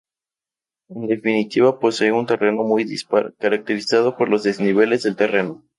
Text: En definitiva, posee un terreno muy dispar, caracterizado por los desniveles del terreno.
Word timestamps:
En 0.89 1.05
definitiva, 1.05 1.77
posee 1.79 2.11
un 2.11 2.25
terreno 2.25 2.63
muy 2.63 2.85
dispar, 2.85 3.35
caracterizado 3.37 4.17
por 4.17 4.29
los 4.29 4.41
desniveles 4.41 5.03
del 5.03 5.15
terreno. 5.15 5.63